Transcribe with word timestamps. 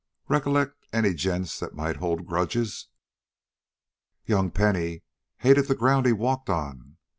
Recollect 0.27 0.87
any 0.91 1.13
gents 1.13 1.59
that 1.59 1.75
might 1.75 1.97
hold 1.97 2.25
grudges?" 2.25 2.87
"Young 4.25 4.49
Penny 4.49 5.03
hated 5.37 5.67
the 5.67 5.75
ground 5.75 6.07
he 6.07 6.11
walked 6.11 6.49
on. 6.49 6.97